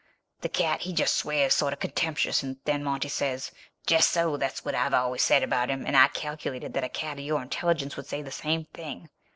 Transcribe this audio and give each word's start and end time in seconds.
The 0.39 0.49
cat, 0.49 0.81
he 0.81 0.93
just 0.93 1.15
swears 1.15 1.53
sort 1.53 1.73
of 1.73 1.79
contemptuous, 1.79 2.41
and 2.41 2.57
then 2.65 2.83
Monty 2.83 3.07
says, 3.07 3.51
'Jest 3.85 4.09
so! 4.09 4.35
That's 4.35 4.65
what 4.65 4.73
I've 4.73 4.95
always 4.95 5.21
said 5.21 5.43
about 5.43 5.69
him; 5.69 5.85
and 5.85 5.95
I 5.95 6.07
calculated 6.07 6.73
that 6.73 6.83
a 6.83 6.89
cat 6.89 7.19
of 7.19 7.23
your 7.25 7.39
intelligence 7.43 7.97
would 7.97 8.07
say 8.07 8.23
the 8.23 8.31
same 8.31 8.65
thing.' 8.73 9.09